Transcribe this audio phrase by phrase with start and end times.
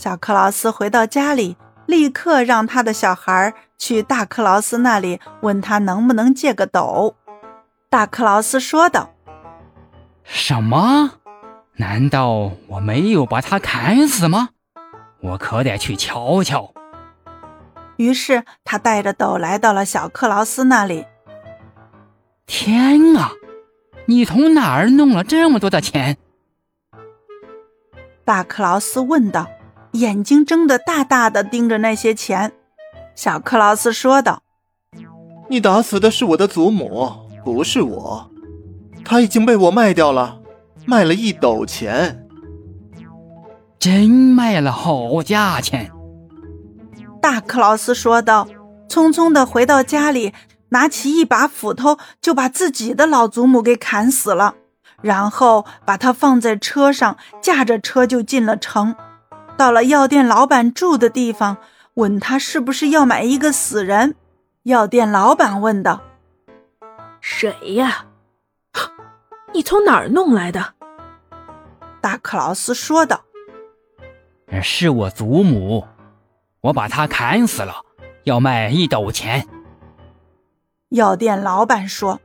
[0.00, 7.16] 小克劳斯回到家里，立刻让他的小孩去大克劳斯那里，问他能不能借个斗。
[7.90, 9.10] 大克劳斯说道
[10.24, 11.10] ：“什么？
[11.74, 14.48] 难道我没有把他砍死吗？
[15.20, 16.72] 我可得去瞧瞧。”
[17.98, 21.04] 于是他带着斗来到了小克劳斯那里。
[22.46, 23.32] 天啊！
[24.06, 26.16] 你从哪儿弄了这么多的钱？
[28.24, 29.46] 大克劳斯问道，
[29.92, 32.52] 眼睛睁得大大的盯着那些钱。
[33.14, 34.42] 小克劳斯说道
[35.48, 37.10] ：“你打死的是我的祖母，
[37.44, 38.30] 不是我。
[39.04, 40.40] 她已经被我卖掉了，
[40.86, 42.26] 卖了一斗钱。
[43.78, 45.90] 真卖了好价钱。”
[47.20, 48.48] 大克劳斯说道，
[48.88, 50.32] 匆匆的回到家里。
[50.72, 54.54] 拿起一把斧头，就把自己的老祖母给砍死了，
[55.02, 58.94] 然后把他放在车上，驾着车就进了城。
[59.56, 61.58] 到了药店老板住的地方，
[61.94, 64.14] 问他是不是要买一个死人。
[64.62, 66.02] 药店老板问道
[67.20, 68.06] ：“谁呀？
[69.52, 70.74] 你从哪儿弄来的？”
[72.00, 73.22] 大克劳斯说道
[74.62, 75.86] ：“是我祖母，
[76.62, 77.84] 我把她砍死了，
[78.24, 79.46] 要卖一斗钱。”
[80.90, 82.20] 药店老板说：“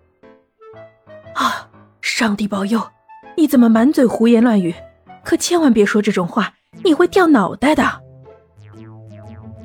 [1.36, 1.70] 啊，
[2.02, 2.92] 上帝保佑！
[3.38, 4.73] 你怎么满嘴胡言乱语？
[5.23, 6.53] 可千万别说这种话，
[6.84, 7.84] 你会掉脑袋的。”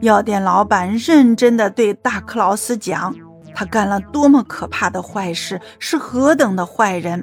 [0.00, 3.14] 药店老板认真的对大克劳斯讲
[3.54, 7.22] ：“他干了多么可怕的坏事，是何等的坏人，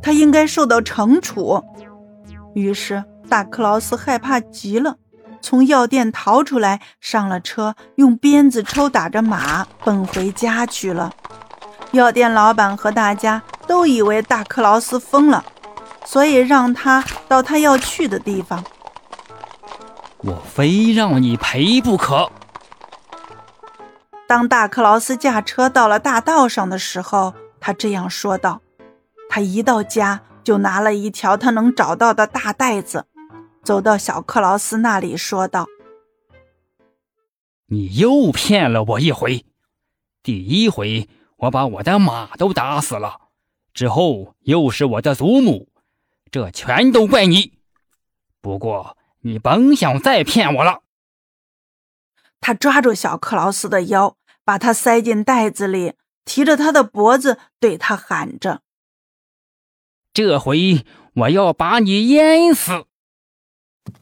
[0.00, 1.62] 他应该受到惩处。”
[2.54, 4.96] 于是大克劳斯害怕极了。
[5.42, 11.12] 从药店逃出来，上了车，用鞭子抽打着马，奔回家去了。
[11.92, 15.44] 药店老板和大家都以为大克劳斯疯了，
[16.04, 18.64] 所以让他到他要去的地方。
[20.26, 22.30] 我非让你赔不可。
[24.26, 28.60] 当大克劳斯驾车到了大道上的时候，他这样说道
[29.30, 33.06] ：“他一到家，就拿了一条他能找到的大袋子。”
[33.62, 35.66] 走到小克劳斯那里，说道
[37.66, 39.44] ：“你又骗了我一回。
[40.22, 43.20] 第一回我把我的马都打死了，
[43.72, 45.68] 之后又是我的祖母，
[46.32, 47.58] 这全都怪你。
[48.40, 50.82] 不过你甭想再骗我了。”
[52.40, 55.94] 他抓住小克劳斯的腰，把他塞进袋子里，
[56.24, 58.62] 提着他的脖子，对他喊着
[60.14, 62.86] ：“这回我要把你淹死！”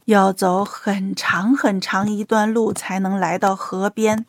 [0.07, 4.27] 要走很长很长一段路才能来到河边，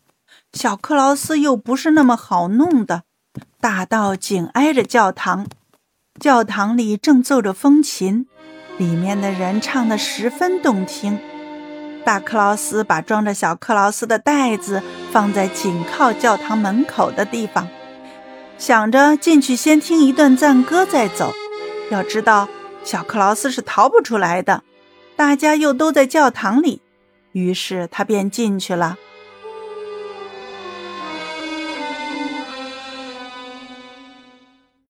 [0.54, 3.04] 小克劳斯又不是那么好弄的。
[3.60, 5.48] 大道紧挨着教堂，
[6.20, 8.28] 教堂里正奏着风琴，
[8.78, 11.20] 里面的人唱得十分动听。
[12.04, 17.68] 大克劳斯把装着小克劳斯的袋子放在紧靠教堂门口的地方，
[18.58, 21.34] 想着进去先听一段赞歌再走。
[21.90, 22.48] 要知道，
[22.84, 24.62] 小克劳斯是逃不出来的。
[25.16, 26.82] 大家又都在教堂里，
[27.32, 28.98] 于是他便进去了。